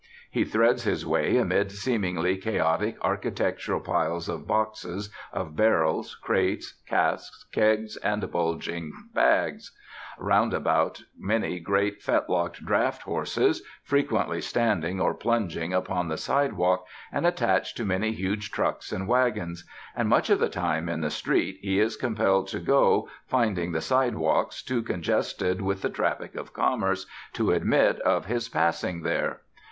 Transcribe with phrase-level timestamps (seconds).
[0.31, 7.45] He threads his way amid seemingly chaotic, architectural piles of boxes, of barrels, crates, casks,
[7.51, 9.71] kegs, and bulging bags;
[10.17, 17.77] roundabout many great fetlocked draught horses, frequently standing or plunging upon the sidewalk, and attached
[17.77, 19.63] to many huge trucks and wagons;
[19.95, 23.81] and much of the time in the street he is compelled to go, finding the
[23.81, 29.41] side walks too congested with the traffic of commerce to admit of his passing there.